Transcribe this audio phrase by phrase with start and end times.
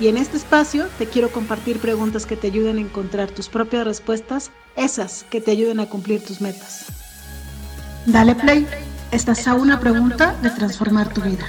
[0.00, 3.84] Y en este espacio te quiero compartir preguntas que te ayuden a encontrar tus propias
[3.84, 6.86] respuestas, esas que te ayuden a cumplir tus metas.
[8.04, 8.66] Dale play,
[9.12, 11.46] estás a una pregunta de transformar tu vida.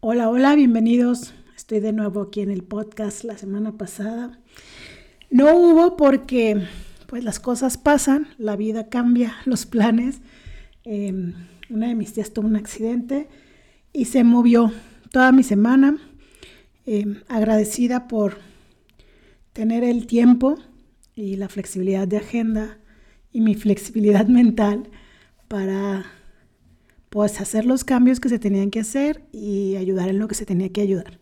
[0.00, 1.32] Hola, hola, bienvenidos.
[1.56, 4.38] Estoy de nuevo aquí en el podcast la semana pasada.
[5.30, 6.68] No hubo porque
[7.08, 10.20] pues las cosas pasan, la vida cambia, los planes.
[10.84, 11.32] Em,
[11.70, 13.28] una de mis tías tuvo un accidente
[13.94, 14.70] y se movió
[15.10, 15.96] toda mi semana.
[16.84, 18.36] Em, agradecida por
[19.54, 20.58] tener el tiempo
[21.14, 22.78] y la flexibilidad de agenda
[23.32, 24.90] y mi flexibilidad mental
[25.48, 26.04] para
[27.08, 30.44] pues hacer los cambios que se tenían que hacer y ayudar en lo que se
[30.44, 31.18] tenía que ayudar.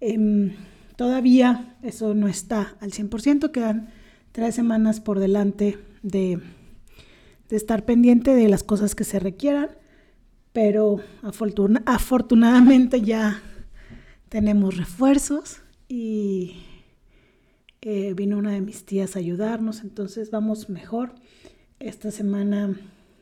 [0.00, 0.52] Em,
[0.96, 3.88] todavía eso no está al 100%, quedan
[4.36, 6.38] tres semanas por delante de,
[7.48, 9.70] estar pendiente de las cosas que se requieran,
[10.52, 13.40] pero afortunadamente ya
[14.28, 16.56] tenemos refuerzos y
[17.80, 21.14] eh, vino una de mis tías a ayudarnos, entonces vamos mejor.
[21.80, 22.78] Esta semana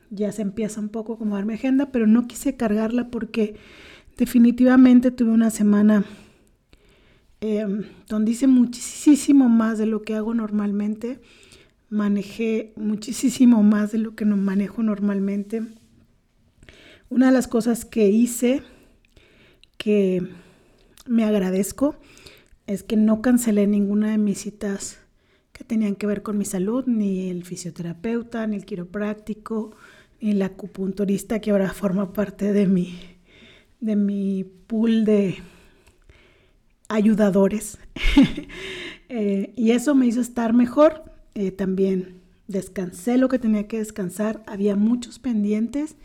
[0.09, 3.55] ya se empieza un poco como a darme agenda, pero no quise cargarla porque
[4.17, 6.03] definitivamente tuve una semana
[7.47, 11.19] Em, donde hice muchísimo más de lo que hago normalmente.
[11.89, 15.61] Manejé muchísimo más de lo que manejo normalmente.
[17.07, 18.63] Una de las cosas que hice
[19.77, 20.27] que
[21.05, 21.95] me agradezco
[22.65, 24.97] es que no cancelé ninguna de mis citas
[25.53, 29.75] que tenían que ver con mi salud, ni el fisioterapeuta, ni el quiropráctico,
[30.19, 32.99] ni el acupunturista que ahora forma parte de mi,
[33.81, 35.37] de mi pool de
[36.89, 37.77] ayudadores.
[39.07, 41.03] Eh, y eso me hizo estar mejor.
[41.35, 44.41] Eh, también descansé lo que tenía que descansar.
[44.47, 45.95] Había muchos pendientes,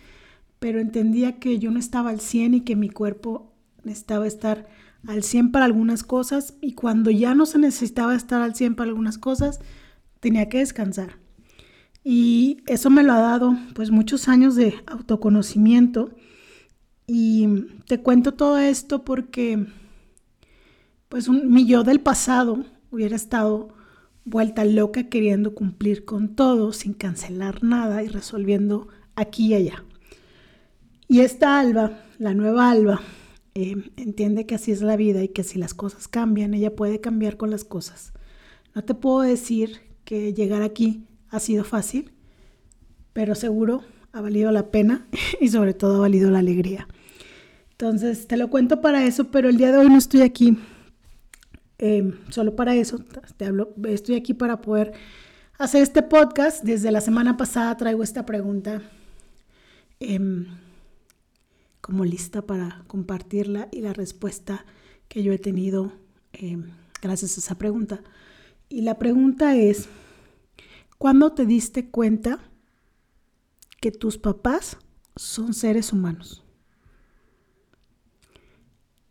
[0.59, 3.55] pero entendía que yo no estaba al 100 y que mi cuerpo
[3.85, 4.69] necesitaba estar
[5.09, 6.55] al 100 para algunas cosas.
[6.61, 9.61] Y cuando ya no se necesitaba estar al 100 para algunas cosas,
[10.21, 11.17] tenía que descansar.
[12.05, 16.15] Y eso me lo ha dado pues muchos años de autoconocimiento.
[17.07, 17.49] Y
[17.87, 19.67] te cuento todo esto porque
[21.11, 23.69] pues un, mi yo del pasado hubiera estado
[24.25, 29.85] vuelta loca queriendo cumplir con todo sin cancelar nada y resolviendo aquí y allá.
[31.09, 33.01] Y esta Alba, la nueva Alba,
[33.57, 37.01] eh, entiende que así es la vida y que si las cosas cambian, ella puede
[37.01, 38.13] cambiar con las cosas.
[38.73, 42.13] No te puedo decir que llegar aquí ha sido fácil,
[43.13, 43.83] pero seguro
[44.13, 45.09] ha valido la pena
[45.41, 46.87] y sobre todo ha valido la alegría.
[47.73, 50.57] Entonces, te lo cuento para eso, pero el día de hoy no estoy aquí
[51.83, 52.99] Em, solo para eso,
[53.39, 54.93] te hablo, estoy aquí para poder
[55.59, 56.63] hacer este podcast.
[56.63, 58.83] Desde la semana pasada traigo esta pregunta
[59.99, 60.45] em,
[61.81, 64.67] como lista para compartirla y la respuesta
[65.09, 65.91] que yo he tenido
[66.35, 66.71] em,
[67.01, 68.03] gracias a esa pregunta.
[68.69, 69.89] Y la pregunta es,
[70.99, 72.41] ¿cuándo te diste cuenta
[73.81, 74.77] que tus papás
[75.17, 76.45] son seres humanos?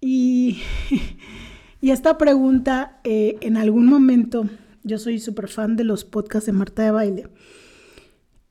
[0.02, 0.62] Y
[1.82, 4.50] Y esta pregunta, eh, en algún momento,
[4.84, 7.28] yo soy súper fan de los podcasts de Marta de Baile.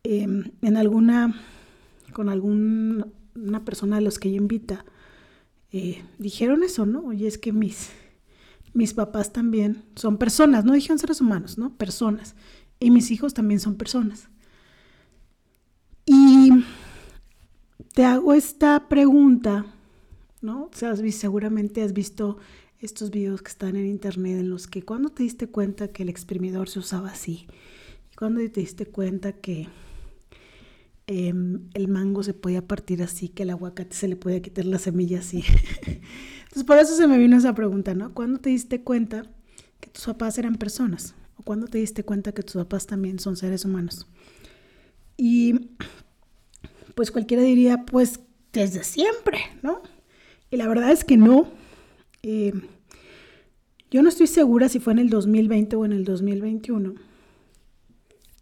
[0.02, 1.34] Em, en alguna,
[2.12, 4.84] con alguna persona de los que ella invita,
[5.70, 7.00] eh, dijeron eso, ¿no?
[7.00, 7.90] Oye, es que mis,
[8.72, 11.76] mis papás también son personas, no dijeron seres humanos, ¿no?
[11.76, 12.34] Personas.
[12.80, 14.30] Y mis hijos también son personas.
[16.06, 16.50] Y
[17.92, 19.66] te hago esta pregunta,
[20.40, 20.70] ¿no?
[20.72, 22.38] Seguramente has visto
[22.80, 26.08] estos videos que están en internet en los que cuando te diste cuenta que el
[26.08, 27.46] exprimidor se usaba así,
[28.12, 29.68] y cuando te diste cuenta que
[31.06, 34.78] em, el mango se podía partir así, que el aguacate se le podía quitar la
[34.78, 35.44] semilla así.
[36.42, 38.14] Entonces por eso se me vino esa pregunta, ¿no?
[38.14, 39.22] ¿Cuándo te diste cuenta
[39.80, 41.14] que tus papás eran personas?
[41.36, 44.06] ¿O cuándo te diste cuenta que tus papás también son seres humanos?
[45.16, 45.70] Y
[46.94, 48.20] pues cualquiera diría, pues
[48.52, 49.82] desde siempre, ¿no?
[50.50, 51.52] Y la verdad es que no,
[52.22, 52.52] eh,
[53.90, 56.94] yo no estoy segura si fue en el 2020 o en el 2021.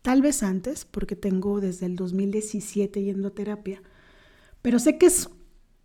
[0.02, 3.82] Tal vez antes, porque tengo desde el 2017 yendo a terapia.
[4.62, 5.28] Pero sé que es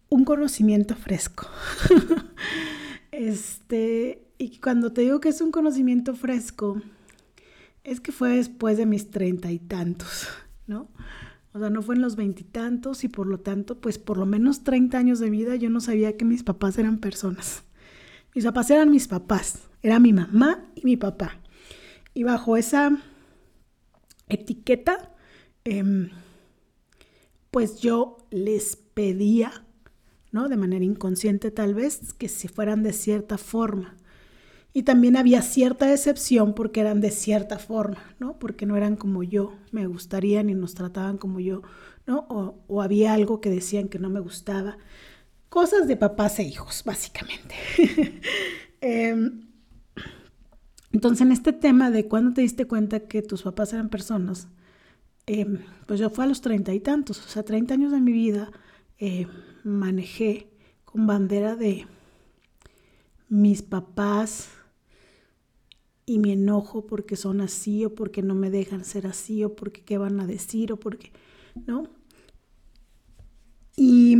[0.10, 1.48] un conocimiento fresco.
[3.12, 6.82] este, y cuando te digo que es un conocimiento fresco,
[7.84, 10.28] es que fue después de mis treinta y tantos,
[10.68, 10.90] ¿no?
[11.54, 14.64] O sea, no fue en los veintitantos y, por lo tanto, pues por lo menos
[14.64, 17.64] 30 años de vida yo no sabía que mis papás eran personas.
[18.34, 21.40] Mis papás eran mis papás, era mi mamá y mi papá.
[22.14, 22.98] Y bajo esa
[24.30, 25.14] etiqueta,
[25.64, 26.10] em,
[27.52, 29.66] pues yo les pedía,
[30.32, 30.48] ¿no?
[30.48, 33.98] De manera inconsciente tal vez, que se fueran de cierta forma.
[34.74, 38.40] Y también había cierta decepción porque eran de cierta forma, ¿no?
[38.40, 41.62] Porque no eran como yo, me gustarían y nos trataban como yo,
[42.08, 42.26] ¿no?
[42.30, 44.78] O, había algo que decían que no me gustaba.
[45.52, 47.56] Cosas de papás e hijos, básicamente.
[48.84, 49.48] Em,
[50.92, 54.48] entonces, en este tema de cuándo te diste cuenta que tus papás eran personas,
[55.28, 58.12] em, pues yo fue a los treinta y tantos, o sea, treinta años de mi
[58.14, 58.50] vida
[58.98, 59.28] eh,
[59.64, 60.48] manejé
[60.86, 61.86] con bandera de
[63.28, 64.50] mis papás
[66.06, 69.84] y mi enojo porque son así o porque no me dejan ser así o porque
[69.84, 71.12] qué van a decir o porque,
[71.68, 71.88] ¿no?
[73.76, 74.18] Y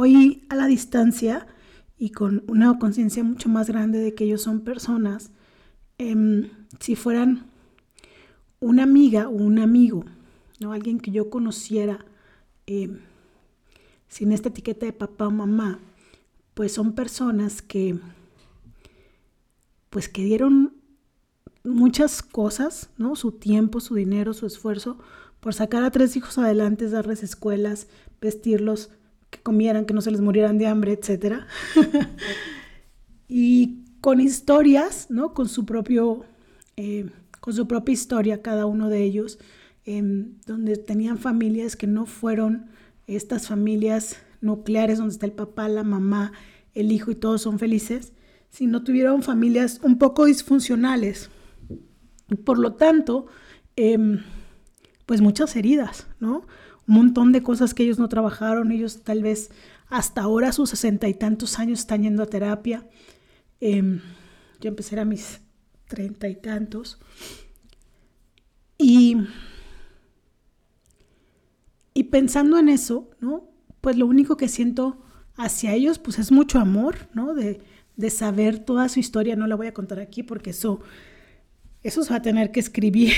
[0.00, 1.46] hoy a la distancia
[1.98, 5.30] y con una conciencia mucho más grande de que ellos son personas,
[5.98, 6.48] em,
[6.78, 7.50] si fueran
[8.60, 10.04] una amiga o un amigo,
[10.58, 10.72] ¿no?
[10.72, 12.06] Alguien que yo conociera
[12.66, 13.00] em,
[14.08, 15.80] sin esta etiqueta de papá o mamá,
[16.54, 17.98] pues son personas que
[19.90, 20.74] pues que dieron
[21.64, 23.16] muchas cosas, ¿no?
[23.16, 24.98] Su tiempo, su dinero, su esfuerzo
[25.40, 27.88] por sacar a tres hijos adelante, darles escuelas,
[28.20, 28.90] vestirlos,
[29.42, 31.40] comieran, que no se les murieran de hambre, etc.
[33.28, 35.34] y con historias, ¿no?
[35.34, 36.24] Con su propio,
[36.76, 37.10] eh,
[37.40, 39.38] con su propia historia, cada uno de ellos,
[39.84, 42.66] em, donde tenían familias que no fueron
[43.06, 46.32] estas familias nucleares donde está el papá, la mamá,
[46.74, 48.12] el hijo y todos son felices,
[48.50, 51.30] sino tuvieron familias un poco disfuncionales,
[52.44, 53.26] por lo tanto,
[53.76, 54.20] em,
[55.06, 56.46] pues muchas heridas, ¿no?
[56.90, 59.50] Montón de cosas que ellos no trabajaron, ellos tal vez
[59.88, 62.86] hasta ahora, sus sesenta y tantos años, están yendo a terapia.
[63.60, 64.00] Em,
[64.60, 65.40] yo empecé a mis
[65.88, 67.00] treinta y tantos.
[68.78, 69.16] Y,
[71.94, 73.48] y pensando en eso, ¿no?
[73.80, 75.02] Pues lo único que siento
[75.36, 77.34] hacia ellos, pues es mucho amor, ¿no?
[77.34, 77.60] De,
[77.96, 79.36] de saber toda su historia.
[79.36, 80.80] No la voy a contar aquí porque eso
[81.82, 83.12] eso se va a tener que escribir.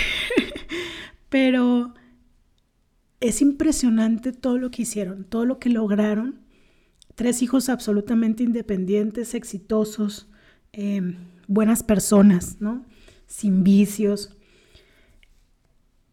[1.28, 1.94] Pero
[3.22, 6.40] es impresionante todo lo que hicieron, todo lo que lograron.
[7.14, 10.28] Tres hijos absolutamente independientes, exitosos,
[10.72, 11.16] em,
[11.46, 12.84] buenas personas, ¿no?
[13.26, 14.36] Sin vicios.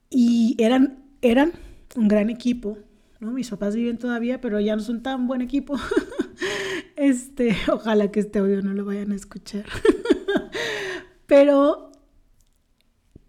[0.10, 1.54] Y eran, eran
[1.96, 2.78] un gran equipo,
[3.20, 3.32] ¿no?
[3.32, 5.78] Mis papás viven todavía, pero ya no son tan buen equipo.
[6.96, 9.66] este, ojalá que este audio no lo vayan a escuchar.
[11.26, 11.92] pero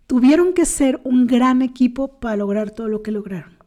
[0.07, 3.60] tuvieron que ser un gran equipo para lograr todo lo que lograron.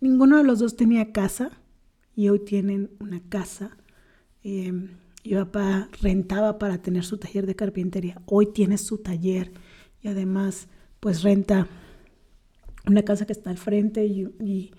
[0.00, 1.50] Ninguno de los dos tenía casa
[2.14, 3.76] y hoy tienen una casa.
[4.44, 8.22] Eh, mi papá rentaba para tener su taller de carpintería.
[8.26, 9.52] Hoy tiene su taller
[10.00, 10.68] y además
[11.00, 11.68] pues renta
[12.86, 14.72] una casa que está al frente y,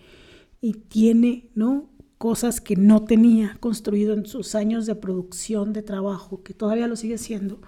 [0.61, 1.89] y tiene, ¿no?
[2.17, 6.95] Cosas que no tenía construido en sus años de producción, de trabajo, que todavía lo
[6.95, 7.61] sigue siendo.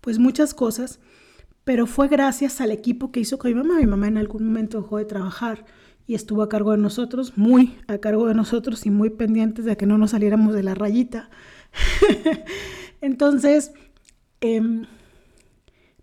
[0.00, 1.00] Pues muchas cosas
[1.68, 3.78] pero fue gracias al equipo que hizo con mi mamá.
[3.78, 5.66] Mi mamá en algún momento dejó de trabajar
[6.08, 9.76] y estuvo a cargo de nosotros, muy a cargo de nosotros y muy pendientes de
[9.76, 11.28] que no nos saliéramos de la rayita.
[13.02, 13.72] Entonces,
[14.40, 14.86] em,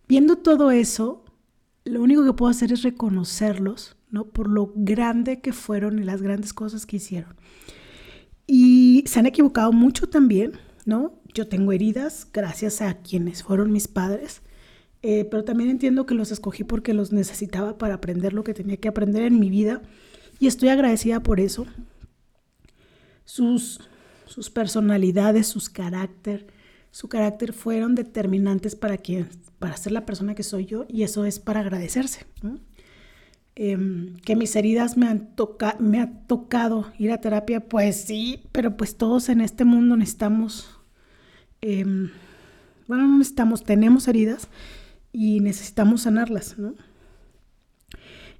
[0.07, 1.25] viendo todo eso,
[1.85, 4.25] lo único que puedo hacer es reconocerlos, ¿no?
[4.25, 7.35] Por lo grande que fueron y las grandes cosas que hicieron.
[8.45, 11.19] Y se han equivocado mucho también, ¿no?
[11.33, 14.43] Yo tengo heridas gracias a quienes fueron mis padres
[15.07, 18.77] eh, pero también entiendo que los escogí porque los necesitaba para aprender lo que tenía
[18.77, 19.83] que aprender en mi vida
[20.39, 21.67] y estoy agradecida por eso.
[23.23, 23.81] Sus,
[24.25, 26.47] sus personalidades, sus carácter,
[26.89, 31.23] su carácter fueron determinantes para, quien, para ser la persona que soy yo y eso
[31.25, 32.25] es para agradecerse.
[33.53, 35.29] Em, que mis heridas me han,
[35.77, 40.67] me ha tocado ir a terapia, pues sí, pero pues todos en este mundo necesitamos,
[41.61, 42.09] em,
[42.87, 44.49] bueno, no necesitamos, tenemos heridas
[45.15, 46.75] y necesitamos sanarlas, ¿no?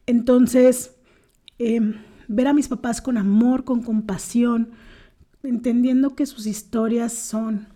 [0.06, 0.92] Entonces,
[1.58, 4.72] em, ver a mis papás con amor, con compasión,
[5.42, 7.70] entendiendo que sus historias son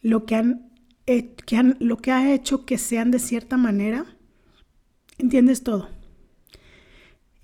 [0.00, 0.70] lo que han,
[1.04, 4.06] que han, lo que ha hecho que sean de cierta manera,
[5.18, 5.88] entiendes todo.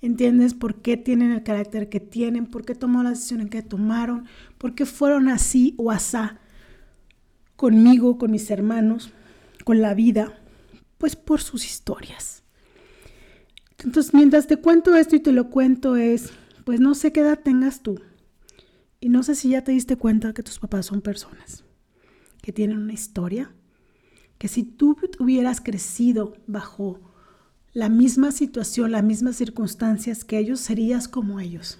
[0.01, 4.25] entiendes por qué tienen el carácter que tienen, por qué tomaron la decisión que tomaron,
[4.57, 6.39] por qué fueron así o asá
[7.55, 9.11] conmigo, con mis hermanos,
[9.65, 10.39] con la vida,
[10.97, 12.43] pues por sus historias.
[13.83, 16.31] Entonces, mientras te cuento esto y te lo cuento es,
[16.63, 17.99] pues no sé qué edad tengas tú.
[19.01, 21.65] Y no sé si ya te diste cuenta que tus papás son personas,
[22.41, 23.51] que tienen una historia,
[24.37, 26.99] que si tú hubieras crecido bajo
[27.73, 31.77] la misma situación, las mismas circunstancias que ellos, serías como ellos.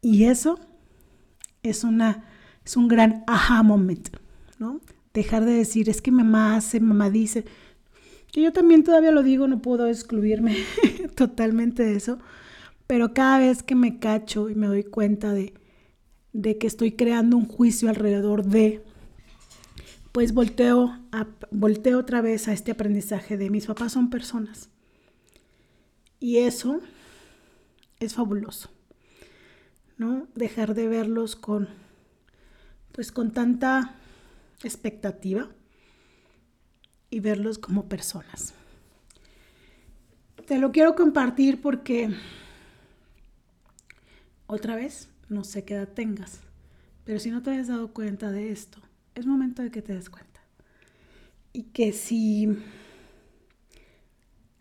[0.00, 0.58] Y eso
[1.62, 2.24] es, una,
[2.64, 4.08] es un gran aha moment,
[4.58, 4.80] ¿no?
[5.14, 7.44] Dejar de decir, es que mamá hace, mamá dice,
[8.32, 10.56] que yo también todavía lo digo, no puedo excluirme
[11.14, 12.18] totalmente de eso,
[12.86, 15.54] pero cada vez que me cacho y me doy cuenta de,
[16.32, 18.82] de que estoy creando un juicio alrededor de
[20.12, 24.68] pues volteo, a, volteo otra vez a este aprendizaje de mis papás son personas.
[26.20, 26.80] Y eso
[27.98, 28.70] es fabuloso,
[29.96, 30.28] ¿no?
[30.34, 31.68] Dejar de verlos con,
[32.92, 33.96] pues con tanta
[34.68, 35.50] expectativa
[37.10, 38.54] y verlos como personas.
[40.46, 42.10] Te lo quiero compartir porque,
[44.46, 46.40] otra vez, no sé qué edad tengas,
[47.04, 48.80] pero si no te has dado cuenta de esto,
[49.14, 50.40] es momento de que te des cuenta.
[51.52, 52.48] Y que si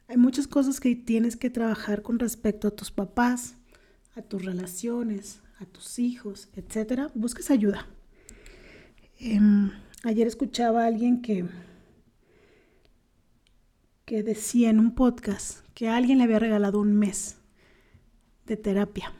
[0.08, 3.55] hay muchas cosas que tienes que trabajar con respecto a tus papás,
[4.15, 7.88] a tus relaciones, a tus hijos, etcétera, busques ayuda.
[9.20, 9.72] Em,
[10.03, 11.46] ayer escuchaba a alguien que,
[14.05, 17.38] que decía en un podcast que alguien le había regalado un mes
[18.46, 19.13] de terapia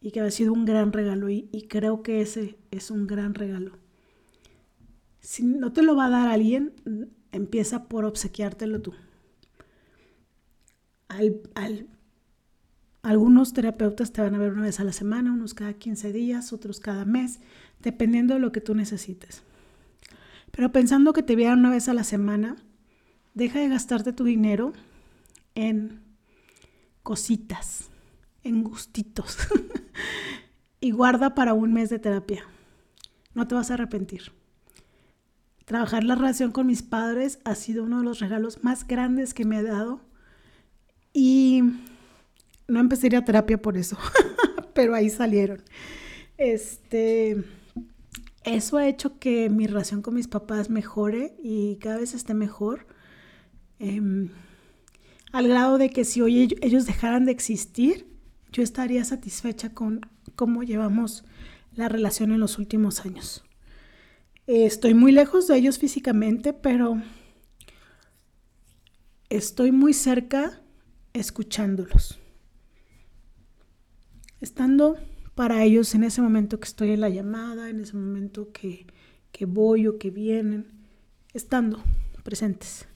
[0.00, 3.72] y que ha sido un gran regalo y, creo que ese es un gran regalo.
[5.18, 6.74] Si no te lo va a dar alguien,
[7.32, 8.94] empieza por obsequiártelo tú.
[13.02, 16.52] algunos terapeutas te van a ver una vez a la semana, unos cada 15 días,
[16.52, 17.40] otros cada mes,
[17.80, 19.42] dependiendo de lo que tú necesites.
[20.50, 22.56] Pero pensando que te vean una vez a la semana,
[23.34, 24.72] deja de gastarte tu dinero
[25.54, 26.00] en
[27.02, 27.90] cositas,
[28.42, 29.38] en gustitos.
[30.80, 32.44] y guarda para un mes de terapia.
[33.34, 34.32] No te vas a arrepentir.
[35.66, 39.44] Trabajar la relación con mis padres ha sido uno de los regalos más grandes que
[39.44, 40.00] me he dado.
[41.12, 41.62] Y
[42.68, 43.98] no empecé a terapia por eso,
[44.74, 45.62] pero ahí salieron.
[46.38, 47.42] Este,
[48.46, 52.86] eso ha hecho que mi relación con mis papás mejore y cada vez esté mejor.
[53.78, 54.30] Em,
[55.32, 58.06] al grado de que si hoy ellos dejaran de existir,
[58.52, 60.00] yo estaría satisfecha con
[60.36, 61.24] cómo llevamos
[61.74, 63.42] la relación en los últimos años.
[64.46, 67.02] estoy muy lejos de ellos físicamente, pero
[69.28, 70.62] estoy muy cerca
[71.12, 72.20] escuchándolos.
[74.40, 74.96] Estando
[75.36, 78.86] para ellos en ese momento que estoy en la llamada, en ese momento que,
[79.32, 80.66] que voy o que vienen,
[81.34, 81.78] estando
[82.24, 82.86] presentes.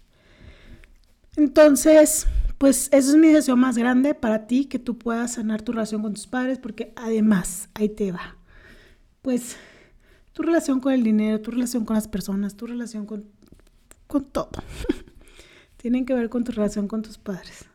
[1.37, 5.73] Entonces, pues eso es mi deseo más grande para ti, que tú puedas sanar tu
[5.73, 8.37] relación con tus padres, porque además, ahí te va,
[9.21, 9.57] pues
[10.33, 13.27] tu relación con el dinero, tu relación con las personas, tu relación con,
[14.07, 14.51] con todo,
[15.77, 17.67] tienen que ver con tu relación con tus padres.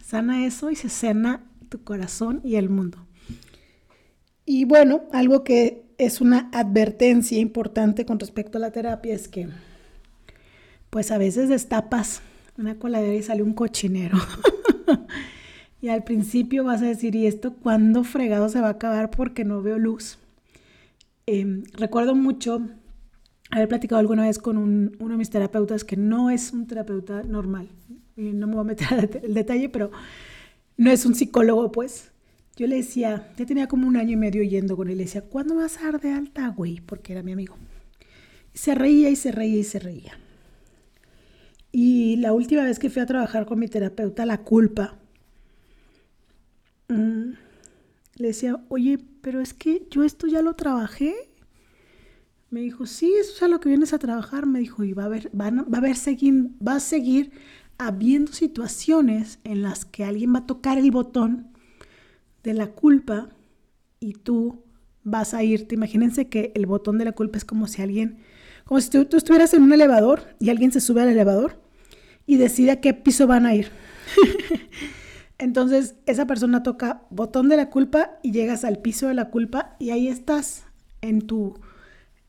[0.00, 3.04] Sana eso y se sana tu corazón y el mundo.
[4.54, 9.48] Y bueno, algo que es una advertencia importante con respecto a la terapia es que,
[10.90, 12.20] pues a veces destapas
[12.58, 14.18] una coladera y sale un cochinero.
[15.80, 19.46] y al principio vas a decir, ¿y esto cuándo fregado se va a acabar porque
[19.46, 20.18] no veo luz?
[21.24, 22.60] Em, recuerdo mucho
[23.50, 27.70] haber platicado alguna vez con uno de mis terapeutas que no es un terapeuta normal.
[28.16, 29.90] No me voy a meter el detalle, pero
[30.76, 32.11] no es un psicólogo, pues.
[32.62, 35.22] Yo le decía, ya tenía como un año y medio yendo con él, le decía,
[35.22, 36.80] ¿cuándo vas a dar de alta, güey?
[36.80, 37.56] Porque era mi amigo.
[38.54, 40.16] Y se reía y se reía y se reía.
[41.72, 44.96] Y la última vez que fui a trabajar con mi terapeuta, la culpa,
[46.86, 47.32] mm,
[48.18, 51.16] le decía, oye, pero es que yo esto ya lo trabajé.
[52.50, 54.46] Me dijo, sí, eso es a lo que vienes a trabajar.
[54.46, 57.32] Me dijo, y va a haber, va a seguir, va a seguir
[57.78, 61.51] habiendo situaciones en las que alguien va a tocar el botón
[62.42, 63.28] de la culpa
[64.00, 64.62] y tú
[65.04, 65.74] vas a irte.
[65.74, 68.18] Imagínense que el botón de la culpa es como si alguien,
[68.64, 71.60] como si tú estuvieras en un elevador y alguien se sube al elevador
[72.26, 73.68] y decide a qué piso van a ir.
[75.38, 79.76] Entonces esa persona toca botón de la culpa y llegas al piso de la culpa
[79.78, 80.64] y ahí estás
[81.00, 81.58] en tu,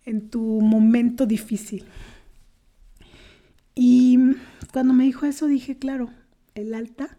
[0.06, 1.86] en tu momento difícil.
[3.76, 4.18] Y
[4.72, 6.10] cuando me dijo eso dije, claro,
[6.56, 7.18] el alta,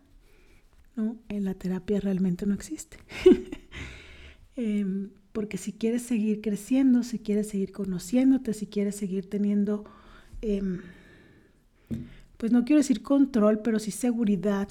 [0.96, 1.16] ¿no?
[1.28, 2.98] En la terapia realmente no existe.
[4.56, 9.84] Em, porque si quieres seguir creciendo, si quieres seguir conociéndote, si quieres seguir teniendo,
[10.42, 10.78] em,
[12.36, 14.68] pues no quiero decir control, pero sí seguridad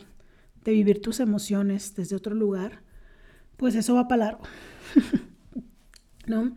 [0.63, 2.81] de vivir tus emociones desde otro lugar,
[3.57, 4.43] pues eso va para largo.
[6.27, 6.55] ¿No?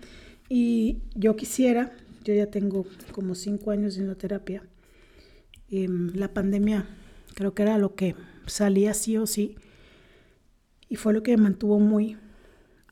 [0.48, 1.92] Y yo quisiera,
[2.22, 4.62] yo ya tengo como cinco años en la terapia,
[5.68, 6.86] em, la pandemia
[7.34, 8.14] creo que era lo que
[8.46, 9.56] salía sí o sí,
[10.88, 12.16] y fue lo que me mantuvo muy,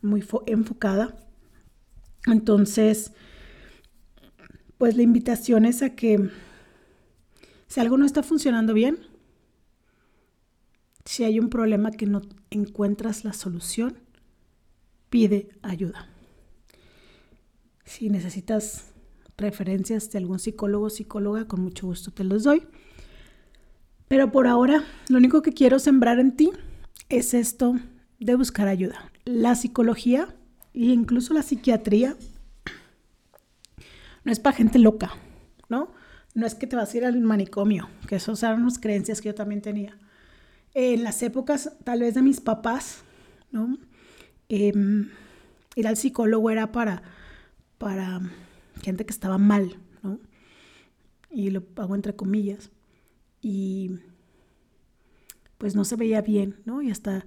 [0.03, 1.17] muy enfocada.
[2.27, 3.13] Entonces,
[4.79, 6.31] pues la invitación es a que
[7.67, 8.99] si algo no está funcionando bien,
[11.05, 13.99] si hay un problema que no encuentras la solución,
[15.11, 16.09] pide ayuda.
[17.85, 18.93] Si necesitas
[19.37, 22.67] referencias de algún psicólogo o psicóloga, con mucho gusto te los doy.
[24.09, 26.51] Pero por ahora, lo único que quiero sembrar en ti
[27.09, 27.77] es esto
[28.21, 29.11] de buscar ayuda.
[29.25, 30.35] La psicología
[30.75, 32.17] e incluso la psiquiatría
[34.25, 35.13] no es para gente loca,
[35.69, 35.89] ¿no?
[36.35, 39.29] No es que te vas a ir al manicomio, que esas eran unas creencias que
[39.29, 39.97] yo también tenía.
[40.75, 43.03] En las épocas tal vez de mis papás,
[43.53, 43.79] ¿no?
[44.49, 45.11] Em,
[45.77, 47.03] ir al psicólogo era para,
[47.79, 48.21] para
[48.83, 50.19] gente que estaba mal, ¿no?
[51.31, 52.71] Y lo hago entre comillas.
[53.45, 53.99] Y
[55.59, 56.81] pues no se veía bien, ¿no?
[56.81, 57.27] Y hasta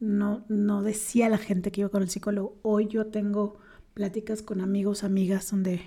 [0.00, 2.56] no, no decía la gente que iba con el psicólogo.
[2.62, 3.58] Hoy yo tengo
[3.92, 5.82] pláticas con amigos, amigas, donde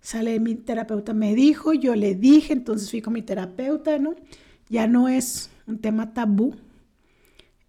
[0.00, 4.14] sale mi terapeuta, me dijo, yo le dije, entonces fui con mi terapeuta, ¿no?
[4.70, 6.54] Ya no es un tema tabú.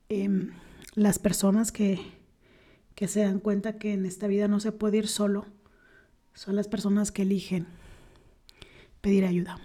[0.07, 0.51] Em,
[0.93, 1.99] las personas que,
[2.95, 5.47] que se dan cuenta que en esta vida no se puede ir solo
[6.33, 7.67] son las personas que eligen
[9.01, 9.59] pedir ayuda.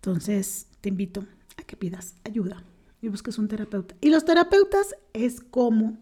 [0.00, 1.26] Entonces te invito
[1.58, 2.64] a que pidas ayuda
[3.02, 3.94] y busques un terapeuta.
[4.00, 5.98] Y los terapeutas es como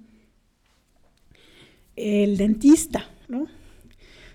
[1.97, 3.49] el dentista, ¿no?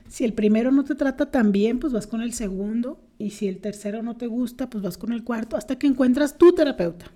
[0.10, 3.00] Si el primero no te trata tan bien, pues vas con el segundo.
[3.18, 6.38] Y si el tercero no te gusta, pues vas con el cuarto hasta que encuentras
[6.38, 7.12] tu terapeuta.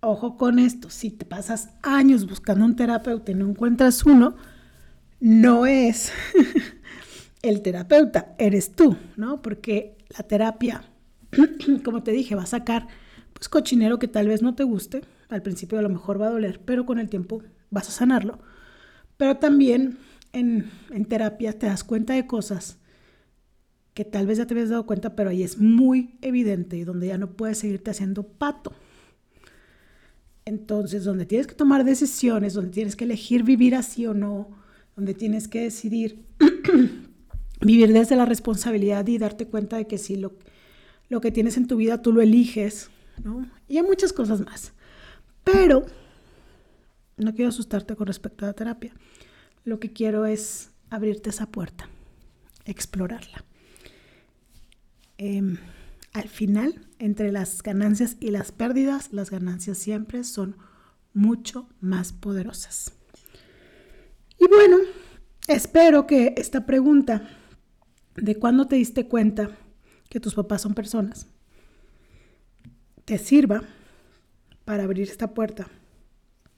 [0.00, 4.36] Ojo con esto, si te pasas años buscando un terapeuta y no encuentras uno,
[5.20, 6.12] no es
[7.42, 9.40] el terapeuta, eres tú, ¿no?
[9.40, 10.84] Porque la terapia,
[11.84, 12.88] como te dije, va a sacar
[13.32, 16.30] pues cochinero que tal vez no te guste, al principio a lo mejor va a
[16.30, 18.38] doler, pero con el tiempo vas a sanarlo.
[19.16, 19.98] Pero también
[20.32, 22.78] en, en terapia te das cuenta de cosas
[23.96, 27.06] que tal vez ya te habías dado cuenta, pero ahí es muy evidente y donde
[27.06, 28.72] ya no puedes seguirte haciendo pato.
[30.44, 34.50] Entonces, donde tienes que tomar decisiones, donde tienes que elegir vivir así o no,
[34.94, 36.24] donde tienes que decidir
[37.60, 40.34] vivir desde la responsabilidad y darte cuenta de que si lo,
[41.08, 42.90] lo que tienes en tu vida tú lo eliges,
[43.68, 44.72] y hay muchas cosas más.
[45.44, 45.86] Pero
[47.16, 48.92] no quiero asustarte con respecto a la terapia.
[49.64, 51.88] Lo que quiero es abrirte esa puerta,
[52.64, 53.44] explorarla.
[55.18, 55.56] Em,
[56.12, 60.56] al final, entre las ganancias y las pérdidas, las ganancias siempre son
[61.14, 62.92] mucho más poderosas.
[64.38, 64.76] Y bueno,
[65.48, 67.28] espero que esta pregunta
[68.16, 69.56] de cuándo te diste cuenta
[70.16, 71.26] que tus papás son personas
[73.04, 73.62] te sirva
[74.64, 75.68] para abrir esta puerta.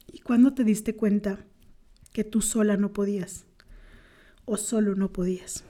[0.07, 1.45] ¿Y cuando te diste cuenta
[2.13, 3.43] que tú sola no podías
[4.45, 5.65] o solo no podías?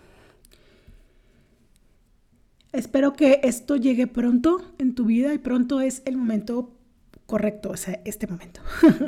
[2.73, 6.77] Espero que esto llegue pronto en tu vida y pronto es el momento
[7.25, 8.61] correcto, o sea, este momento.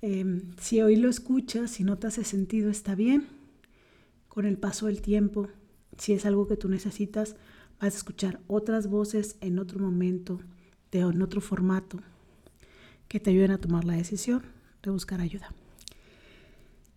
[0.00, 3.28] Em, si hoy lo escuchas, si no te hace sentido, está bien.
[4.28, 5.48] Con el paso del tiempo,
[5.96, 7.36] si es algo que tú necesitas,
[7.82, 10.40] vas a escuchar otras voces en otro momento
[11.00, 12.00] en otro formato
[13.08, 14.42] que te ayuden a tomar la decisión
[14.82, 15.52] de buscar ayuda.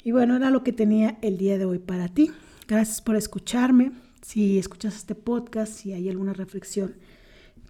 [0.03, 2.31] Y bueno, era lo que tenía el día de hoy para ti.
[2.67, 3.91] Gracias por escucharme.
[4.21, 6.95] Si escuchas este podcast, si hay alguna reflexión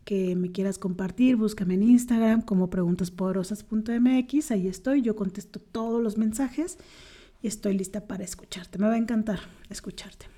[0.04, 4.52] que me quieras compartir, búscame en Instagram como preguntaspoderosas.mx.
[4.52, 6.78] Ahí estoy, yo contesto todos los mensajes
[7.42, 8.78] y estoy lista para escucharte.
[8.80, 10.35] Me va a encantar escucharte.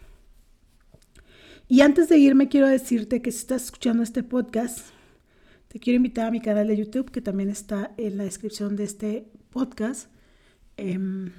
[1.69, 4.87] Y antes de irme, quiero decirte que si estás escuchando este podcast,
[5.67, 8.85] te quiero invitar a mi canal de YouTube, que también está en la descripción de
[8.85, 10.09] este podcast.
[10.77, 11.33] Em,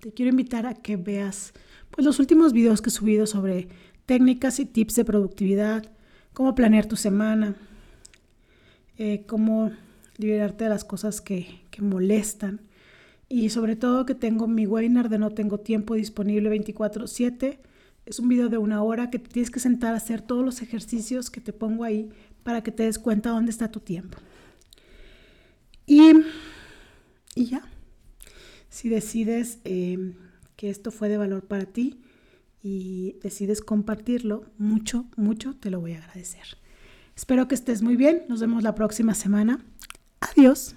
[0.00, 1.52] te quiero invitar a que veas
[1.90, 3.68] pues, los últimos videos que he subido sobre
[4.06, 5.84] técnicas y tips de productividad,
[6.32, 7.54] cómo planear tu semana,
[8.96, 9.72] eh, cómo
[10.16, 12.62] liberarte de las cosas que, que molestan.
[13.28, 17.58] Y sobre todo que tengo mi webinar de No Tengo Tiempo disponible 24/7.
[18.06, 21.28] Es un video de una hora que tienes que sentar a hacer todos los ejercicios
[21.28, 22.08] que te pongo ahí
[22.44, 24.18] para que te des cuenta dónde está tu tiempo.
[25.86, 26.12] Y,
[27.34, 27.62] y ya,
[28.68, 30.14] si decides eh,
[30.54, 32.00] que esto fue de valor para ti
[32.62, 36.58] y decides compartirlo, mucho, mucho te lo voy a agradecer.
[37.16, 38.22] Espero que estés muy bien.
[38.28, 39.64] Nos vemos la próxima semana.
[40.20, 40.76] Adiós.